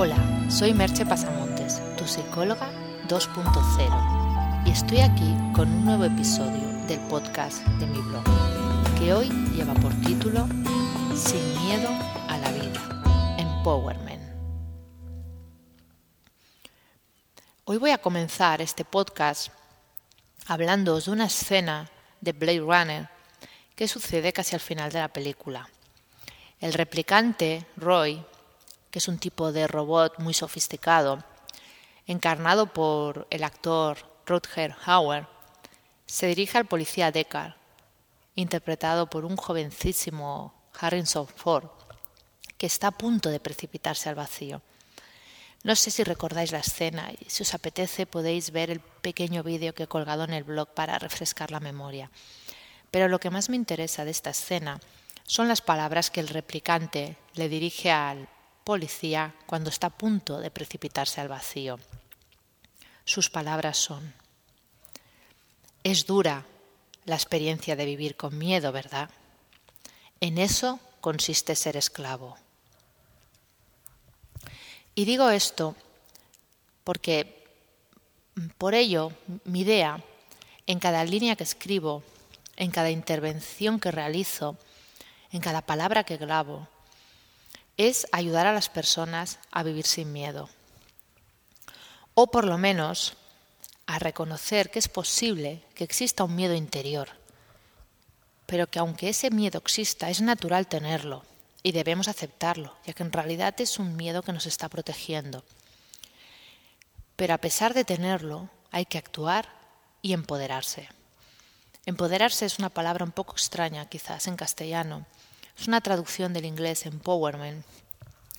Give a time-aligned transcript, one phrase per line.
[0.00, 2.70] Hola, soy Merche Pasamontes, tu psicóloga
[3.08, 8.22] 2.0, y estoy aquí con un nuevo episodio del podcast de mi blog,
[8.96, 10.46] que hoy lleva por título
[11.16, 11.88] Sin miedo
[12.28, 14.22] a la vida, Empowerment.
[17.64, 19.48] Hoy voy a comenzar este podcast
[20.46, 21.90] hablando de una escena
[22.20, 23.08] de Blade Runner
[23.74, 25.68] que sucede casi al final de la película.
[26.60, 28.24] El replicante, Roy,
[28.90, 31.24] que es un tipo de robot muy sofisticado,
[32.06, 35.26] encarnado por el actor Rutger Hauer,
[36.06, 37.54] se dirige al policía Deckard,
[38.34, 41.68] interpretado por un jovencísimo Harrison Ford,
[42.56, 44.62] que está a punto de precipitarse al vacío.
[45.64, 49.74] No sé si recordáis la escena y si os apetece podéis ver el pequeño vídeo
[49.74, 52.10] que he colgado en el blog para refrescar la memoria.
[52.90, 54.80] Pero lo que más me interesa de esta escena
[55.24, 58.28] son las palabras que el replicante le dirige al
[58.68, 61.80] policía cuando está a punto de precipitarse al vacío.
[63.06, 64.12] Sus palabras son,
[65.82, 66.44] es dura
[67.06, 69.08] la experiencia de vivir con miedo, ¿verdad?
[70.20, 72.36] En eso consiste ser esclavo.
[74.94, 75.74] Y digo esto
[76.84, 77.48] porque
[78.58, 79.12] por ello
[79.44, 80.04] mi idea
[80.66, 82.02] en cada línea que escribo,
[82.56, 84.58] en cada intervención que realizo,
[85.32, 86.68] en cada palabra que grabo,
[87.78, 90.50] es ayudar a las personas a vivir sin miedo.
[92.14, 93.16] O por lo menos
[93.86, 97.08] a reconocer que es posible que exista un miedo interior,
[98.46, 101.24] pero que aunque ese miedo exista, es natural tenerlo
[101.62, 105.44] y debemos aceptarlo, ya que en realidad es un miedo que nos está protegiendo.
[107.14, 109.48] Pero a pesar de tenerlo, hay que actuar
[110.02, 110.88] y empoderarse.
[111.86, 115.06] Empoderarse es una palabra un poco extraña quizás en castellano,
[115.58, 117.64] es una traducción del inglés empowerment,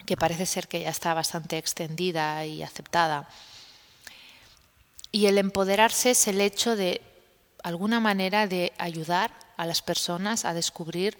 [0.05, 3.27] que parece ser que ya está bastante extendida y aceptada.
[5.11, 7.01] Y el empoderarse es el hecho de
[7.63, 11.19] alguna manera de ayudar a las personas a descubrir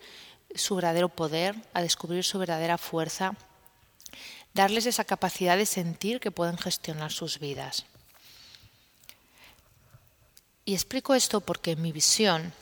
[0.56, 3.36] su verdadero poder, a descubrir su verdadera fuerza,
[4.54, 7.86] darles esa capacidad de sentir que pueden gestionar sus vidas.
[10.66, 12.54] Y explico esto porque mi visión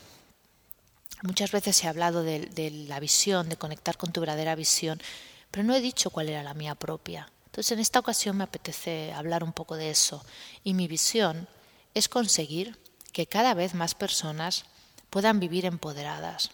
[1.24, 5.02] Muchas veces he hablado de, la visión, de conectar con tu verdadera visión,
[5.50, 7.32] pero no he dicho cuál era la mía propia.
[7.48, 10.24] Entonces en esta ocasión me apetece hablar un poco de eso.
[10.64, 11.48] Y mi visión
[11.96, 12.78] es conseguir
[13.14, 14.66] que cada vez más personas
[15.10, 16.52] puedan vivir empoderadas,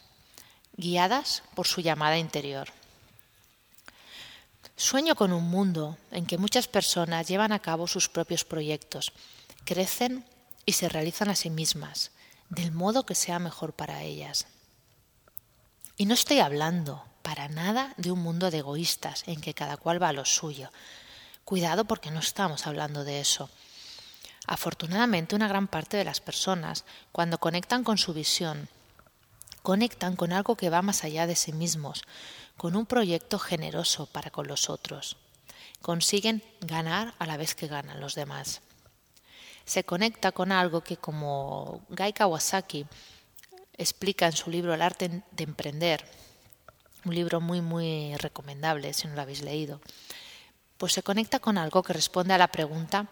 [0.78, 2.70] guiadas por su llamada interior.
[4.78, 9.12] Sueño con un mundo en que muchas personas llevan a cabo sus propios proyectos,
[9.66, 10.26] crecen
[10.66, 12.12] y se realizan a sí mismas,
[12.50, 14.48] del modo que sea mejor para ellas.
[15.98, 20.02] Y no estoy hablando para nada de un mundo de egoístas en que cada cual
[20.02, 20.72] va a lo suyo.
[21.46, 23.50] Cuidado porque no estamos hablando de eso.
[24.46, 28.68] Afortunadamente una gran parte de las personas, cuando conectan con su visión,
[29.62, 32.04] conectan con algo que va más allá de sí mismos,
[32.58, 35.18] con un proyecto generoso para con los otros.
[35.82, 38.62] Consiguen ganar a la vez que ganan los demás
[39.66, 42.86] se conecta con algo que como Gai Kawasaki
[43.78, 46.06] explica en su libro El arte de emprender,
[47.06, 49.82] un libro muy muy recomendable si no lo habéis leído,
[50.78, 53.08] pues se conecta con algo que responde a la pregunta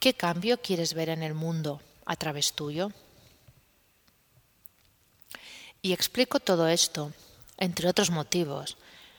[0.00, 2.90] ¿qué cambio quieres ver en el mundo a través tuyo?
[5.82, 7.12] Y explico todo esto,
[7.56, 8.76] entre otros motivos,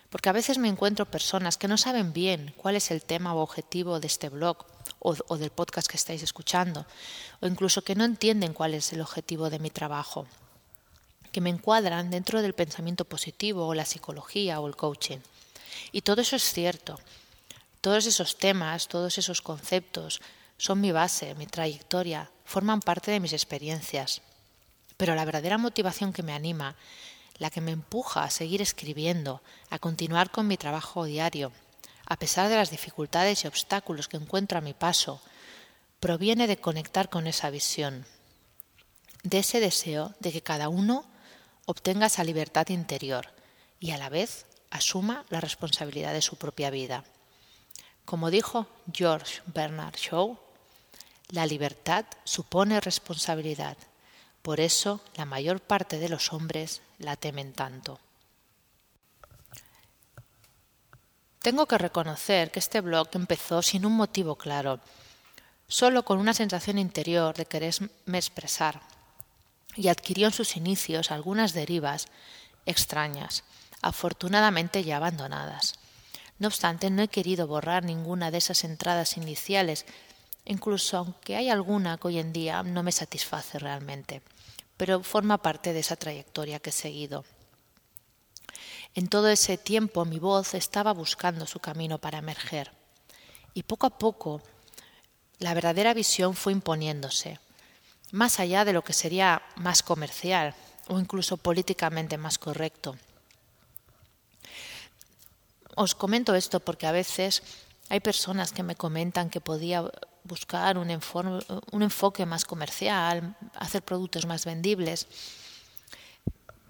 [0.10, 3.42] porque a veces me encuentro personas que no saben bien cuál es el tema o
[3.42, 4.66] objetivo de este blog
[5.00, 6.86] o, del podcast que estáis escuchando,
[7.42, 10.28] o incluso que no entienden cuál es el objetivo de mi trabajo,
[11.32, 15.20] que me encuadran dentro del pensamiento positivo o la psicología o el coaching.
[15.92, 17.00] Y todo eso es cierto.
[17.82, 20.22] Todos esos temas, todos esos conceptos
[20.58, 24.22] son mi base, mi trayectoria, forman parte de mis experiencias.
[24.98, 26.76] Pero la verdadera motivación que me anima,
[27.40, 31.52] la que me empuja a seguir escribiendo, a continuar con mi trabajo diario,
[32.06, 35.22] a pesar de las dificultades y obstáculos que encuentro a mi paso,
[36.00, 38.06] proviene de conectar con esa visión,
[39.24, 41.06] de ese deseo de que cada uno
[41.66, 43.34] obtenga esa libertad interior
[43.80, 47.04] y a la vez asuma la responsabilidad de su propia vida.
[48.06, 50.38] Como dijo George Bernard Shaw,
[51.30, 53.78] la libertad supone responsabilidad,
[54.42, 58.00] por eso la mayor parte de los hombres la temen tanto.
[61.42, 64.82] Tengo que reconocer que este blog empezó sin un motivo claro,
[65.68, 68.82] solo con una sensación interior de quererme expresar,
[69.76, 72.08] y adquirió en sus inicios algunas derivas
[72.66, 73.44] extrañas,
[73.82, 75.76] afortunadamente ya abandonadas.
[76.40, 79.86] No obstante, no he querido borrar ninguna de esas entradas iniciales,
[80.50, 84.24] incluso aunque hay alguna que hoy en día no me satisface realmente,
[84.78, 87.24] pero forma parte de esa trayectoria que he seguido.
[88.96, 92.72] En todo ese tiempo mi voz estaba buscando su camino para emerger
[93.54, 94.42] y poco a poco
[95.38, 97.40] la verdadera visión fue imponiéndose,
[98.12, 100.56] más allá de lo que sería más comercial
[100.88, 102.98] o incluso políticamente más correcto.
[105.76, 107.44] Os comento esto porque a veces
[107.90, 109.86] hay personas que me comentan que podía
[110.24, 115.08] buscar un, enfoque más comercial, hacer productos más vendibles.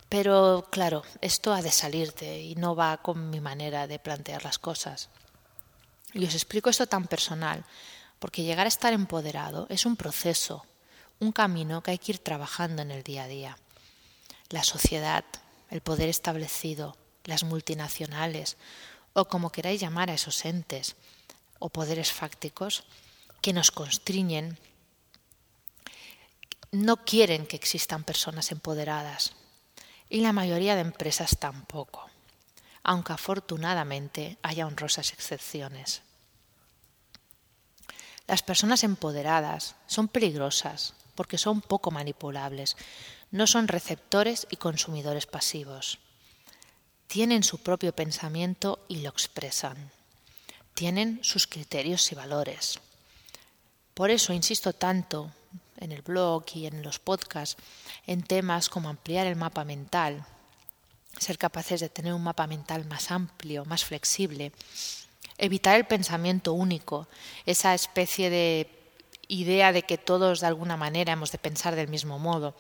[0.08, 4.58] Pero claro, esto ha de salirte y no va con mi manera de plantear las
[4.58, 5.10] cosas.
[6.14, 7.64] Y os explico esto tan personal,
[8.18, 10.66] porque llegar a estar empoderado es un proceso,
[11.20, 13.58] un camino que hay que ir trabajando en el día a día.
[14.50, 15.24] La sociedad,
[15.70, 18.58] el poder establecido, las multinacionales,
[19.14, 20.96] o como queráis llamar a esos entes
[21.60, 22.84] o poderes fácticos
[23.42, 24.58] que nos constriñen,
[26.72, 29.34] no quieren que existan personas empoderadas
[30.10, 32.10] y la mayoría de empresas tampoco,
[32.84, 36.02] aunque afortunadamente haya honrosas excepciones.
[38.28, 42.78] Las personas empoderadas son peligrosas porque son poco manipulables,
[43.32, 46.00] no son receptores y consumidores pasivos.
[47.08, 49.92] Tienen su propio pensamiento y lo expresan.
[50.76, 52.80] Tienen sus criterios y valores.
[54.00, 55.30] Por eso insisto tanto
[55.76, 57.62] en el blog y en los podcasts
[58.08, 60.26] en temas como ampliar el mapa mental,
[61.18, 64.54] ser capaces de tener un mapa mental más amplio, más flexible,
[65.38, 67.10] evitar el pensamiento único,
[67.46, 68.70] esa especie de
[69.28, 72.56] idea de que todos de alguna manera hemos de pensar del mismo modo,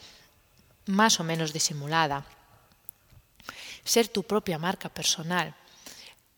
[0.88, 2.26] más o menos disimulada.
[3.86, 5.56] Ser tu propia marca personal,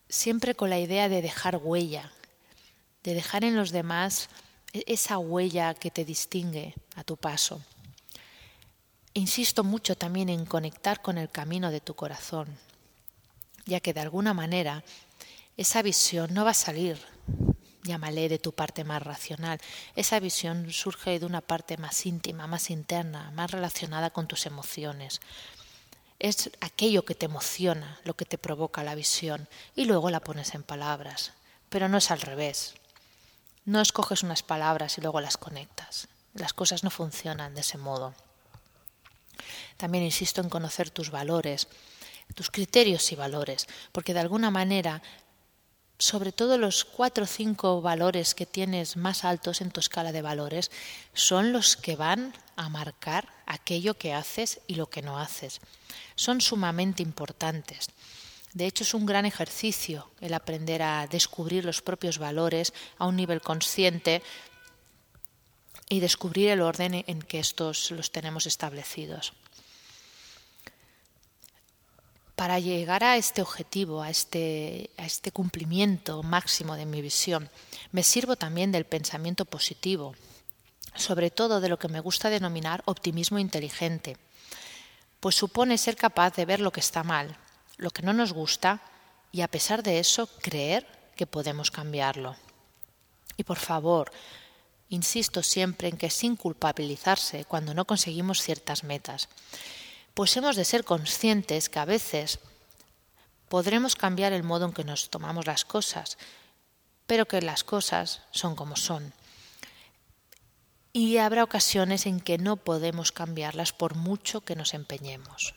[0.08, 2.12] siempre con la idea de dejar huella,
[3.02, 4.28] de dejar en los demás
[4.72, 7.60] esa huella que te distingue a tu paso.
[9.14, 12.48] Insisto mucho también en conectar con el camino de tu corazón,
[13.66, 14.82] ya que de alguna manera
[15.56, 16.98] esa visión no va a salir,
[17.82, 19.60] llámale, de tu parte más racional.
[19.96, 25.20] Esa visión surge de una parte más íntima, más interna, más relacionada con tus emociones.
[26.18, 30.54] Es aquello que te emociona, lo que te provoca la visión, y luego la pones
[30.54, 31.32] en palabras.
[31.68, 32.74] Pero no es al revés.
[33.64, 36.08] No escoges unas palabras y luego las conectas.
[36.34, 38.14] Las cosas no funcionan de ese modo.
[39.76, 41.68] También insisto en conocer tus valores,
[42.34, 45.02] tus criterios y valores, porque de alguna manera,
[45.98, 50.22] sobre todo los cuatro o cinco valores que tienes más altos en tu escala de
[50.22, 50.70] valores,
[51.12, 55.60] son los que van a marcar aquello que haces y lo que no haces.
[56.16, 57.90] Son sumamente importantes.
[58.54, 63.16] De hecho, es un gran ejercicio el aprender a descubrir los propios valores a un
[63.16, 64.22] nivel consciente
[65.88, 69.32] y descubrir el orden en que estos los tenemos establecidos.
[72.36, 77.50] Para llegar a este objetivo, a este, a este cumplimiento máximo de mi visión,
[77.90, 80.14] me sirvo también del pensamiento positivo,
[80.94, 84.16] sobre todo de lo que me gusta denominar optimismo inteligente,
[85.20, 87.36] pues supone ser capaz de ver lo que está mal,
[87.82, 88.80] lo que no nos gusta
[89.32, 90.86] y a pesar de eso creer
[91.16, 92.36] que podemos cambiarlo.
[93.36, 94.12] Y por favor,
[94.88, 99.28] insisto siempre en que sin culpabilizarse cuando no conseguimos ciertas metas,
[100.14, 102.38] pues hemos de ser conscientes que a veces
[103.48, 106.18] podremos cambiar el modo en que nos tomamos las cosas,
[107.06, 109.12] pero que las cosas son como son.
[110.92, 115.54] Y habrá ocasiones en que no podemos cambiarlas por mucho que nos empeñemos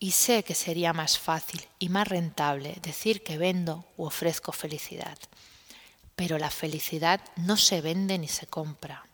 [0.00, 5.18] y sé que sería más fácil y más rentable decir que vendo u ofrezco felicidad.
[6.14, 9.04] Pero la felicidad no se vende ni se compra.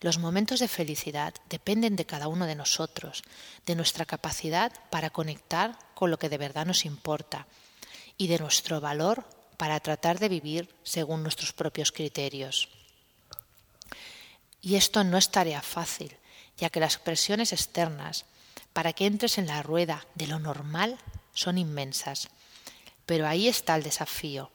[0.00, 3.22] Los momentos de felicidad dependen de cada uno de nosotros,
[3.66, 7.46] de nuestra capacidad para conectar con lo que de verdad nos importa
[8.18, 9.24] y de nuestro valor
[9.56, 12.68] para tratar de vivir según nuestros propios criterios.
[14.60, 16.16] Y esto no es tarea fácil,
[16.58, 18.24] ya que las presiones externas
[18.72, 20.98] para que entres en la rueda de lo normal
[21.34, 22.28] son inmensas.
[23.06, 24.50] Pero ahí está el desafío.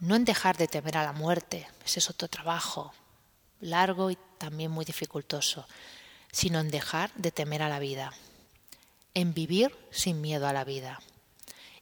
[0.00, 2.92] No en dejar de temer a la muerte, ese es otro trabajo,
[3.60, 5.66] largo y también muy dificultoso,
[6.30, 8.12] sino en dejar de temer a la vida,
[9.14, 11.00] en vivir sin miedo a la vida.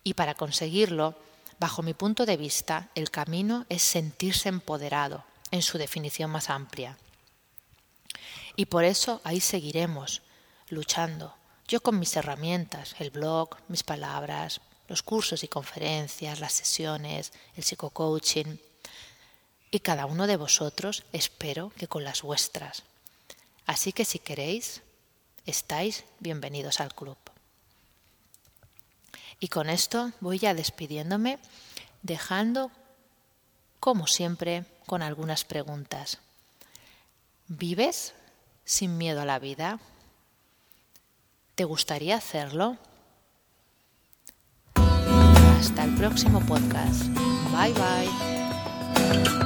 [0.03, 1.19] Y para conseguirlo,
[1.59, 6.99] bajo mi punto de vista, el camino es sentirse empoderado, en su definición más amplia.
[8.57, 10.23] Y por eso ahí seguiremos,
[10.69, 11.35] luchando,
[11.69, 17.65] yo con mis herramientas, el blog, mis palabras, los cursos y conferencias, las sesiones, el
[17.65, 18.59] psicocoaching
[19.71, 22.85] y cada uno de vosotros espero que con las vuestras.
[23.67, 24.83] Así que si queréis,
[25.45, 27.19] estáis bienvenidos al club.
[29.41, 31.39] Y con esto voy ya despidiéndome,
[32.03, 32.71] dejando,
[33.81, 36.19] como siempre, con algunas preguntas.
[37.49, 38.15] ¿Vives
[38.65, 39.81] sin miedo a la vida?
[41.57, 42.77] ¿Te gustaría hacerlo?
[44.75, 47.05] Hasta el próximo podcast.
[47.51, 49.46] Bye bye.